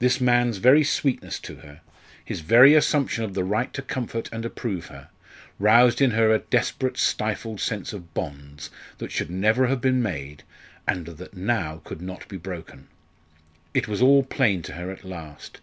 [0.00, 1.80] This man's very sweetness to her,
[2.22, 5.08] his very assumption of the right to comfort and approve her,
[5.58, 10.42] roused in her a desperate stifled sense of bonds that should never have been made,
[10.86, 12.88] and that now could not be broken.
[13.72, 15.62] It was all plain to her at last.